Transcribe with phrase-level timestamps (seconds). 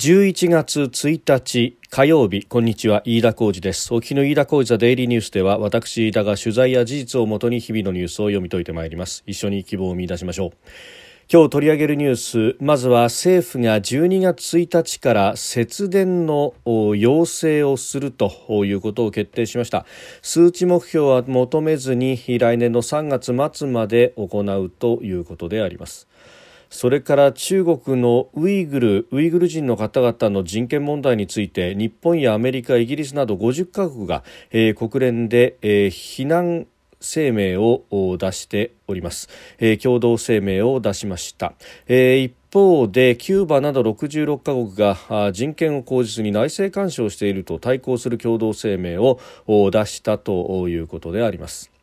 [0.00, 3.92] 11月1日火曜日こんにちは飯田浩二です。
[3.92, 9.22] 沖の飯田浩二ザデイリーニュースでは私飯田が取材や事実をもとに日々のニュースを読み解いてまいります。
[9.26, 10.50] 一緒に希望を見出しましょう。
[11.30, 16.54] 今日取り上げるニュースまずは政府が12月1日から節電の
[16.96, 18.32] 要請をすると
[18.64, 19.84] いうことを決定しました。
[20.22, 26.08] 数値目標は求めずに来年の3月末まで行うということであります。
[26.70, 36.68] それから中国のウイグルウイグル人の方々の人権問題について日本やアメリカ、イギリスなど50カ国が、えー、国連で、えー、非難
[37.00, 39.28] 声明を出しております、
[39.58, 41.54] えー、共同声明を出しました、
[41.88, 49.18] えー、一方でキューバなど66カ国が人権を口実に内政干渉していると対抗する共同声明を
[49.70, 51.79] 出したということであります。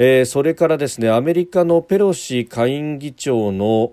[0.00, 3.92] えー、それからですねアメリカのペロシ下院議長の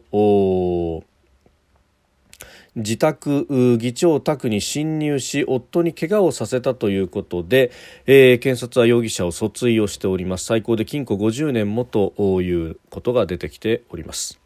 [2.75, 7.71] 自宅議長宅に侵入し夫に怪我をさせたということで、
[8.05, 10.45] えー、検察は容疑者を訴追をしております。
[10.45, 14.44] 最高で禁錮50年もということが出てきております。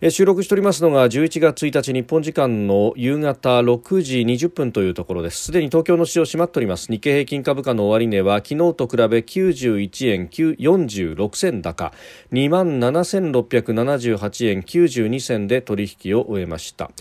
[0.00, 5.46] 収録しておりますのが11月1日日本時間の夕方6時20分というところです。
[5.46, 6.86] すでに東京の市場閉まっております。
[6.92, 11.92] 日経平均株価の終値は昨日と比べ91円46銭高。
[12.30, 16.92] 2万7678円92銭で取引を終えました。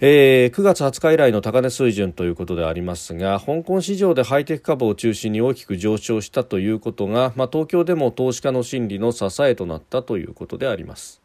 [0.00, 11.19] えー、9月20日以来の高値水準ということでありますが香港市場でハイテク株を中心に大きく上昇したということが、まあ、東京でも投資家の心理の支えとなったということであります。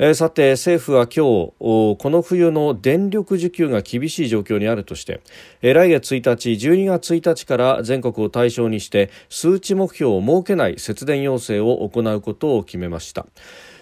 [0.00, 5.20] えー、さて政府は今日この冬の電力需給が厳しい状況にあるとして、
[5.60, 13.26] えー、来月1日12月1日から全国を対象にして数値目標を設けない節電要請を行うことを決めました。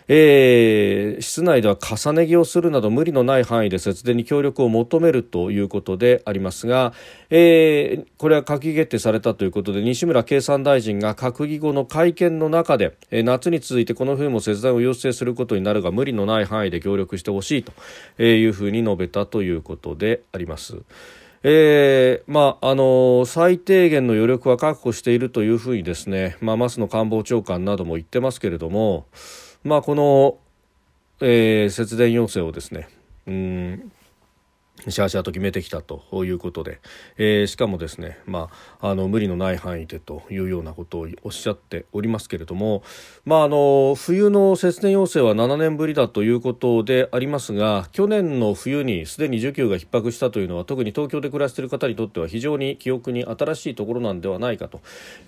[0.09, 6.93] えー、室内では重ね着をするなど無理のない範囲で節電に協力を求めるということでありますが、
[7.31, 17.73] えー、これは閣議決定されたということで西村経産大臣が閣議後の会見の中で、えー、夏に続いてこの冬も節電を要請することになるが無理のない範囲で協力してほしいと
[18.23, 20.77] いうふうに述べたということであります。
[21.49, 29.07] えー、まああの最低限の余力は確保しているというふうにですね、まあ、松野官房長官なども言ってますけれども、
[29.65, 30.39] まあ、この、
[31.21, 32.89] えー、節電要請をですね
[33.27, 33.93] うん
[34.89, 36.81] シャーシャーと決めてきたということで、
[37.17, 42.83] えー、しかもですね、まあ、あの無理のない範囲でというようなことをおっしゃっておりますけれども、
[43.25, 54.81] まあ、あの冬の節電要請は7年ぶりだということでありますが去年の冬にすでに需給が逼迫したというのは特に東京で暮らしている方にとっては非常に記憶に新しいところなんではないかと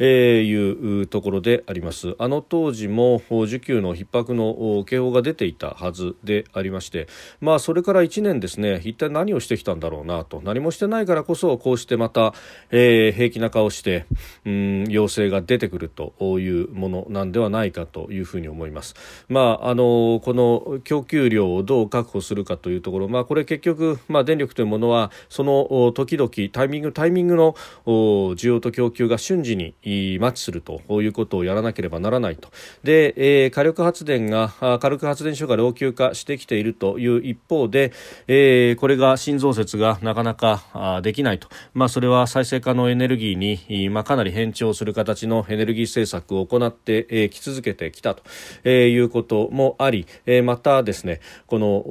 [0.02, 2.14] いうところであります。
[2.18, 7.08] あの当時も需給の逼迫の警報が出ていたはずでありまして、
[7.40, 12.34] まあ、それから1年ですね一体何をしてきたんだろうなと何もしてないからこそこうしてまた、
[12.70, 14.04] えー、平気な顔して
[14.44, 18.94] うん要請が出てくるというものなんではないかというふうに思います。
[19.28, 27.54] まああのこの供給量をどう確保するかというところ、まあ、これ結局、まあ、電力というものはその時々タイミングタイミングの
[27.86, 29.74] 需要と供給が瞬時に
[30.20, 32.50] マッチするということをやらなければならないと
[32.82, 34.48] で、えー、火力発電が
[34.80, 37.92] 火力発電所が老朽化してきているという一方で、
[38.26, 48.22] えー、これが新増設がなかなかできないと、まあ、それは再生可能エネルギーに、まあ、かなり変調する形のエネルギー政策を行ってき続けてきたと。
[48.68, 50.06] いうこともあり
[50.42, 51.82] またですねこの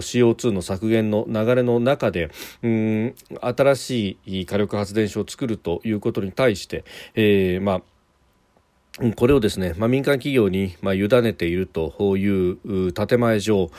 [0.00, 2.30] CO2 の削減の流れの中で
[2.62, 6.84] うん新しい火力発電所を作るということに対して、
[7.14, 7.82] えー、まあ
[9.16, 13.70] これをですね、まあ、民間企業に、まあ、委ねているという建前上、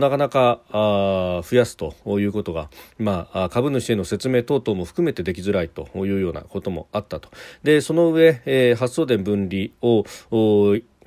[0.00, 7.28] なかなか増やすということが、まあ、株主への説明等々も含めてできづらいというようなこともあったと。
[7.62, 10.04] で、その上、えー、発送電分離を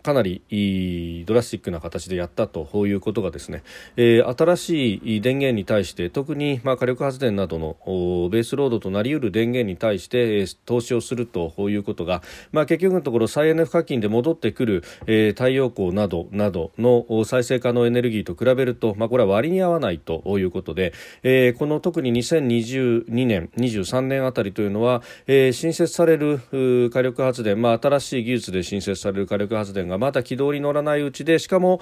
[0.07, 3.61] かなりドラスティックな形でやったということがですね、
[3.97, 7.75] えー、新しい電源に対して特にまあ火力発電などの
[8.31, 12.23] ベースロードとなりうる電源に対して投資をするということが、
[12.53, 20.93] まあ、結局のところ再エネ賦課金で戻ってくる、えー、太陽光などなどの再生可能エネルギーと比べると、まあ、これは割に合わないということで、
[21.23, 26.39] えー、この特に2022年23年あたりというのは、えー、新設される
[26.93, 31.81] 火力発電、まあ、新しい技術で新設される火力発電がまだ軌道に乗らないうちでしかも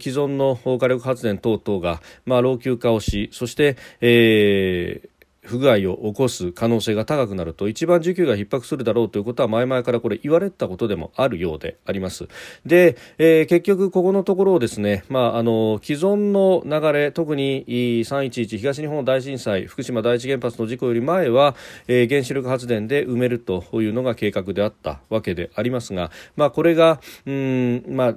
[0.00, 12.28] 既存の火力発電等々が、まあ、老朽化をしそして、えー不具合を起こす可能性が高くなると一番需給が逼迫するだろうということは前々からこれ言われたことでもあるようであります。
[12.66, 21.56] で、えー、結局ここのところをですね、まあ、あの既存の流れ特に311東日本大震災福島第一原発の事故より前は、
[21.88, 28.14] えー、原子力発電で埋めるというのが計画であったわけでありますが、まあ、これがうん、まあ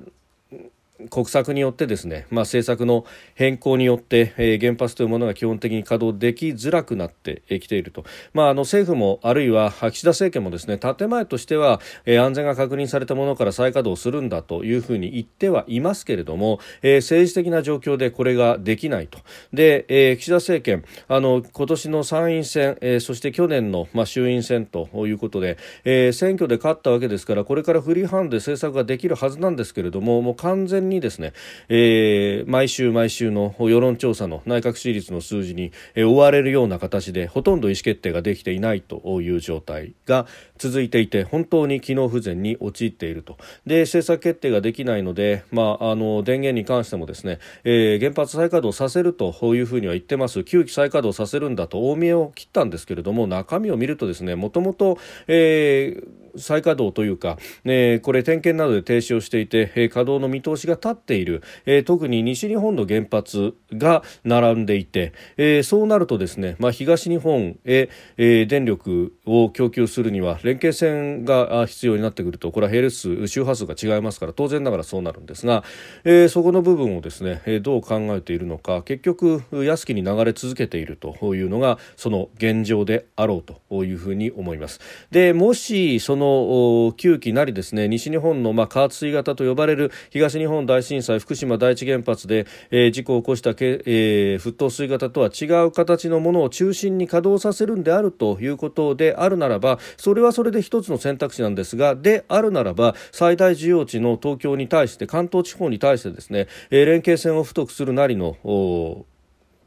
[1.09, 19.19] 国策によってですね、まあ、政策の変更によって、えー、原発というものが基本的に稼働できづらくなってきていると、まあ、あの政府もあるいは岸田政権もですね建前としては、えー、安全が確認されたものから再稼働するんだというふうに言ってはいますけれども、えー、政治的な状況でこれができないと。
[19.51, 31.33] で、えー、岸田政権あの今年の参院選、えー、そして去年の、まあ、衆院選ということで、えー、選挙で勝ったわけですからこれからフリーハンドで政策ができるはずなんですけれどももう完全ににですね、
[31.69, 40.25] えー、毎週毎週の世論調査の内閣支持率の数字に、え、追われるような形でほとんど意思決定ができていないという状態が
[40.57, 43.37] 続いていて本当に機能不全に陥っていると。
[43.65, 50.39] で政策決定ができないので、まあ、あの電源に関してもですね、えー、原発再稼働させるというふうには言ってます。
[50.39, 54.97] 9基再稼働させるんだと大見えを切ったんですけれども中身を見るとですねもともと、
[55.27, 75.63] えー再稼働というか、えー、これ点検などで停止をしていて、えー、稼働の見通しが立っている、えー、特に西日本の原発が並んでいて、えー、そうなるとですね、まあ、東日本へ、えー、電力を供給するには連携線が必要になってくるとこれは並列数周波数が違いますから当然ながらそうなるんですが、
[76.03, 84.79] えー、そこの部分をですね、えー、どう考えているのか結局安きに流れ続けているというのがその現状であろうというふうに思います。
[85.11, 108.37] でもしそのの9期なりですね西日本のまあ加圧水型と呼ばれる東日本大震災福島第一原発で、えー、事故を起こしたけ、えー、沸騰水型とは違う形のものを中心に稼働させるんであるということであるならばそれはそれで一つの選択肢なんですがであるならば最大需要地の東京に対して関東地方に対してですね、えー、連携線を太くするなりの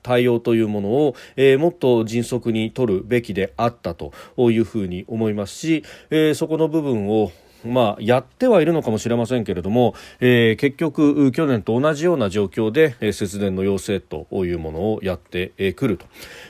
[0.07, 7.33] 対応というものを、えー、もっと迅速に取るべきであったというふうに思いますし、えー、そこの部分を
[7.65, 16.07] まあ、やってはいるのかもしれませんけれども、えー、結局、去年と同じような状況で、えー、節電の要請というものをやってく、えー、ると、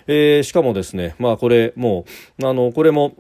[0.07, 2.05] えー、しかもですね、まあ、これも
[2.39, 3.17] うあのこれも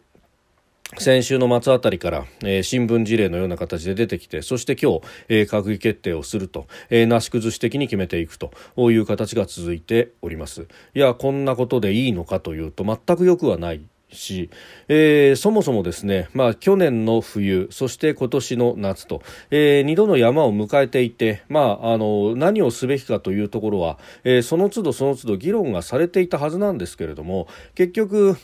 [0.98, 8.52] 先週の末あたりから、えー、新聞事例のような形で出てきてそして今日、えー、閣議決定をすると、えー、なし崩し的に決めていくと
[8.90, 10.68] いう形が続いております。
[10.94, 13.80] いやこんなことでいいのかというと全くよくはない
[14.10, 14.50] し、
[14.88, 28.36] えー、そもそもですね、まあ、去年の冬そして今年の夏と、えー、2度の山を迎えていて、まあ、あの何をすべきかというところは、えー、その都度その都度議論がされていたはずなんですけれども結局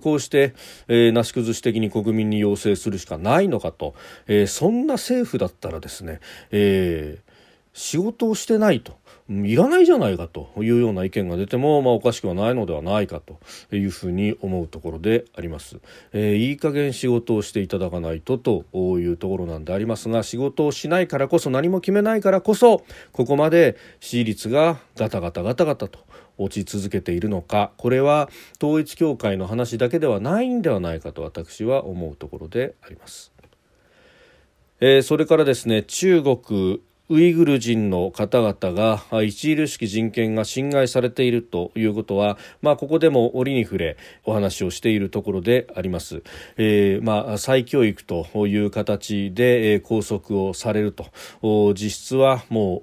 [0.00, 0.54] こうして、
[0.88, 3.94] えー、なし崩し的に国民に要請するしかないのかと、
[4.26, 6.20] えー、そんな政府だったらですね、
[6.50, 7.32] えー、
[7.72, 8.97] 仕事をしてないと。
[9.30, 13.38] いらないじゃないかというような意見が出ても、まあ、おかしくはないのではないかと
[13.76, 15.80] いうふうに思うところであります、
[16.12, 25.98] えー、いい加減仕事をしていただかないとというところなんでありますが仕事をしないからこそ何も決めないからこそここまで支持率がガタガタガタガタと
[26.38, 28.30] 落ち続けているのかこれは
[28.62, 33.32] 統一教会の話だけではないんではないかと私は思うところであります。
[34.80, 46.22] えー、それからですね中国ウイグル人の方々が著しき人権が侵害されているということは、まあ、ここでも折に触れお話をしているところであります、
[46.58, 51.06] えー、まあ、再教育という形で、拘束をされると。
[51.74, 52.82] 実質はも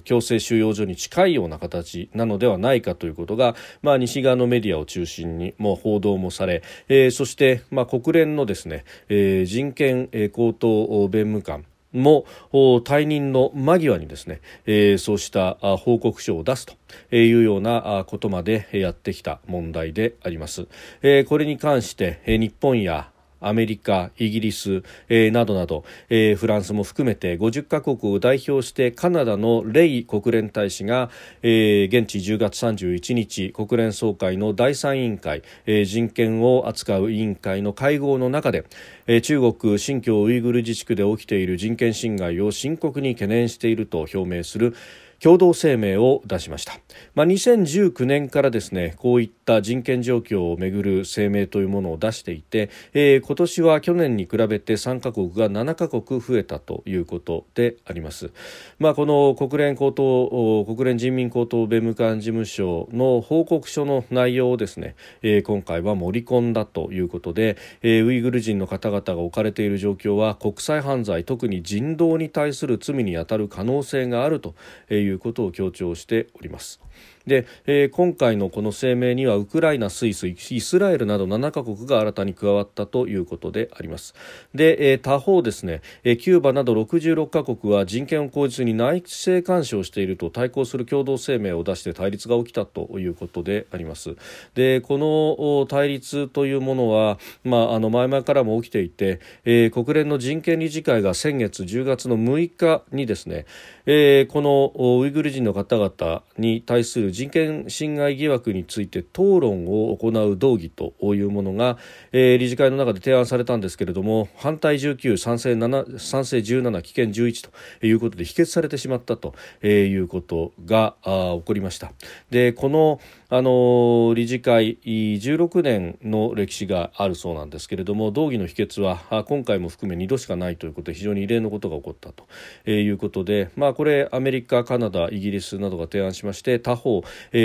[0.00, 16.74] う強制収容所に近いような形なのではないかということが、まあ、西側のメディアを中心にもう報道もされ、えー、そして、まあ、国連のですね、えー、人権高等弁務官も退任の間際にですね、えー、そうした報告書を出すと
[17.14, 20.66] いうようなことまでやってきた問題であります。
[21.02, 23.10] えー、これに関して日本や
[23.42, 31.10] アメリカ、イギリス、えー、などなど、えー、フランスも含めて50カ国を代表してカナダのレイ国連大使が、
[31.42, 38.64] えー、現地10月31日国連総会の第3委員会、えー、人権を扱う委員会の会合の中で、
[39.06, 44.74] えー、中国新疆ウイグル自治区で起きている人権侵害を深刻に懸念していると表明する
[45.22, 46.80] 共同声明を出しました、
[47.14, 58.32] まあ、2019年からですねこういった人権状況をめぐる声明というものを出していて、えー、今年は去年に比べて3カ国が7カ国増えたということであります、
[58.80, 74.56] まあ、この国連高等国連人民高等弁務官事務所の報告書の内容をですね、えー、今回は盛り込んだということで、えー、ウイグル人の方々が置かれている状況は国際犯罪特に人道に対する罪に当たる可能性があると
[74.90, 76.80] いうことを強調しております。
[77.26, 84.14] で、えー、今回のこの声明にはウクライナ、スイス、イスラエルなど7カ国が新たに加わったということであります。
[84.54, 94.16] で、えー、他方ですね、えー、キューバなど66カ国は人権を口実に内政干渉していると対抗する共同声明を出して対立が起きたということであります。
[94.54, 103.46] でこの対立というものは、まあ、あの前々からも起きていて、えー、国連の人権理事会が先月10月の6日にですね、
[103.86, 111.78] えー、このウイグル人の方々に対する人権侵害疑惑について討論を行う動議というものが、
[112.10, 117.50] えー、理事会の中で提案されたんですけれども反対19賛成7賛成17棄権11
[117.80, 121.92] ということで否決されてしまったということが起こりました。
[122.30, 123.00] でこの
[123.34, 132.26] あの理事会16年の歴史があるそうなんですけれども道義の否決は今回も含め2度しかないということで非常に異例のことが起こったと
[132.70, 137.04] いうことで、まあ、これアメリカ、カナダ、イギリスなどが提案しまして他方、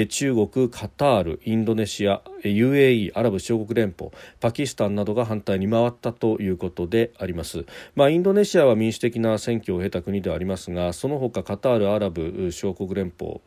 [0.10, 7.66] 中国、カタール、インドネシア UAE アラブ首長国連邦パキスタンなどが反対に回ったということであります、
[7.96, 13.40] まあ、インドネシアは民主的な選挙を経た国ではありますがその他カタール、アラブ首長国連邦、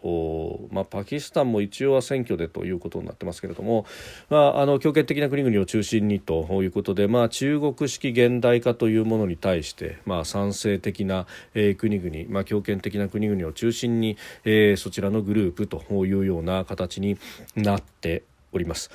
[0.71, 3.87] まあ、パキスタンも一応は選挙でということになってますけれども、
[4.29, 17.19] まあ、あの強権的な国々を中心にということで、まあ、中国式現代化というものに対して、まあ、賛成的な、えー、国々、まあ、強権的な国々を中心に、えー、そちらのグループというような形に
[17.57, 18.23] なって
[18.53, 18.91] おります。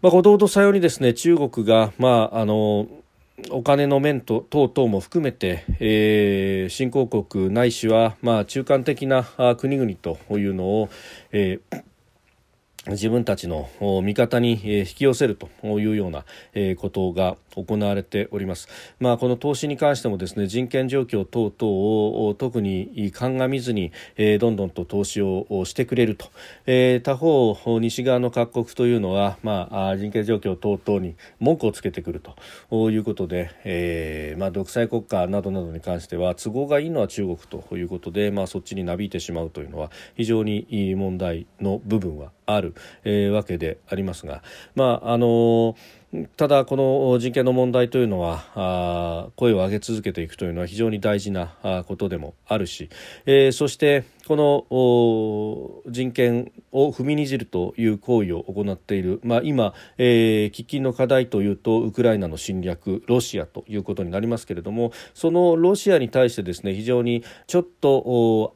[0.00, 2.86] まあ、後藤とさようにですね中国が、まあ、あの
[3.50, 9.24] お金の面と等々も含めて、えー、新興国ないしは、まあ、中間的な
[9.58, 10.88] 国々というのを、
[11.32, 11.82] えー
[12.88, 13.68] 自分たちの
[14.02, 16.24] 味方に引き寄せるというような
[16.76, 18.68] ことが行われております。
[19.00, 23.92] まあ、この投資に関してもですね人権状況等々を特に鑑みずに
[24.38, 26.30] どんどんと投資をしてくれると
[27.02, 32.22] 他方西側の各国というのは、まあ、人権状況等々に文句をつけてくる
[32.70, 42.74] ということで、えーまあ、独裁国家などなどに関しては都合がいいのは中国ということで、まあ、そっちになびいてしまうというのは非常に問題の部分はある、
[43.04, 44.42] えー、わけでありますが、
[44.74, 45.76] まああの
[46.38, 52.88] ただ、この人権の問題というのは声を上げ続けていくというのは非常に大事なことでもあるし、
[53.26, 68.54] え、そしてこの人権を踏みにじるという行為を行っている、まあ、今、え、喫緊の課題というとウクライナの侵略ロシアということになりますけれどもそのロシアに対してですね非常にちょっと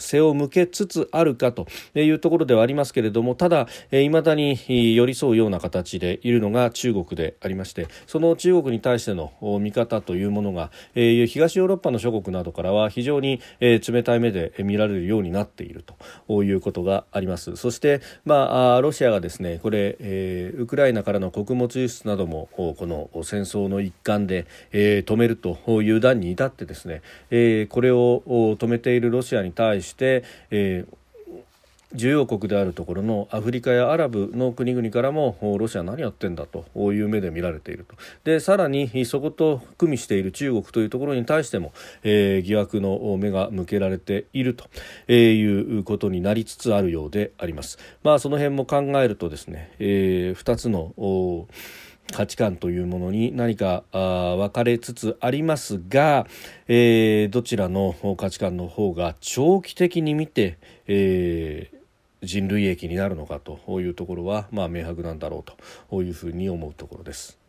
[0.00, 4.58] 背を向けつつあるかというところではありますけれどもただいまだに
[4.96, 15.84] 寄り添うような形でいるのが中国でありましてその中国に対しての見方というものが東ヨーロッパの諸国などからは非常に冷たい目で見られるようになっている
[16.28, 17.56] ということがあります。
[17.56, 31.00] そして、まあ、ロシアがですねこれ、え、ウクライナからの穀物輸出などもこの戦争の一環で、え、止めるという段に至ってですね、え、これを止めているロシアに対してして、えー
[31.94, 41.72] 重要国であるところのアフリカやアラブの国々からもロシア何やってんだという目で見られているとでさらにそこと組みしている中国というところに対しても、
[42.04, 44.66] えー、疑惑の目が向けられていると
[45.08, 47.78] えいうことになりつつあるようであります。
[48.02, 50.92] まあ、その辺も考えるとですね、えー、2つの
[52.12, 56.26] 価値観というものに何か分かれつつありますが、
[56.68, 67.39] えー、どちらの価値観の方が長期的に見て、えー、人類益になるのかというところは、まあ、明白なんだろうというふうに思うところです。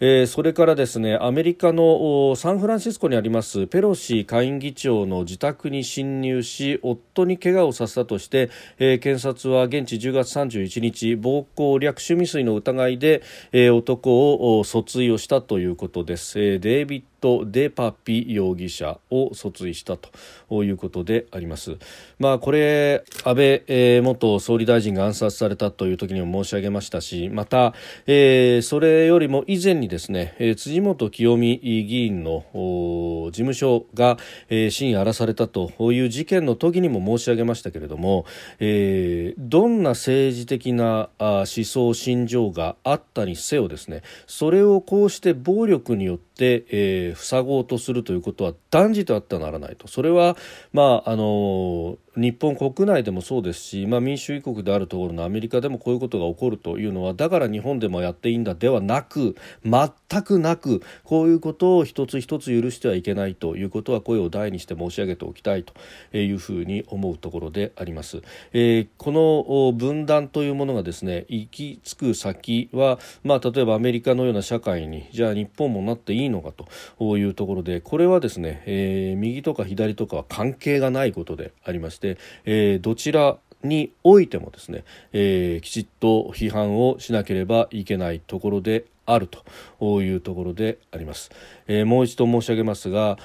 [0.00, 21.76] えー、それからですねアメリカのサンフランシスコにありますペロシ下院議長の自宅に侵入し夫に怪我をさせたとして、えー、検察は現地10月31日暴行略取未遂の疑いで、えー、男を訴追をしたということです、え、デイビット・デパピ容疑者を訴追したということであります。
[22.18, 27.74] まあ、これ安倍、元総理大臣が暗殺されたという時にも申し上げましたしまた、
[28.06, 38.26] えー、それよりも以前にですね、えー、辻元清美議員の事務所が、えー、深夜荒らされたという事件の時にも申し上げましたけれども、
[38.58, 49.88] えー、どんな政治的な思想心情があったにせよですねそれをこうして暴力によって、えー、塞ごうとするということは断じてあってはならないと。
[49.88, 50.36] それは、
[50.72, 65.72] まああの日本国内でもそうですし、まあ、民主主義国であるところのアメリカでもこういうことが起こるというのはだから日本でもやっていいんだではなく全くなくこういうことを一つ一つ許してはいけないということは声を大にして申し上げておきたいと
[66.16, 68.20] いうふうに思うところであります。
[68.52, 76.52] えー、この分断というものがですね行き着く先は、まあ、例えばアメリカのような社会にじゃあ日本もなっていいのか
[76.98, 82.07] というところでこれはですね、えー、右とか左とかは関係がないことでありまして、
[82.44, 91.30] えー、どちらにおいてもですね、えー、きちっと批判をしなければいけないところであるというところであります。
[91.66, 93.18] えー、もう一度申し上げますが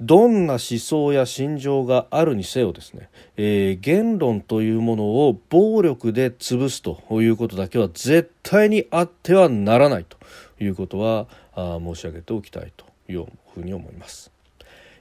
[0.00, 10.16] どんな思想や心情があるにせよですね、えー、言論というものを暴力で潰すということだけは絶対にあってはならないと
[10.58, 14.32] いうことはあ申し上げておきたいというふうに思います。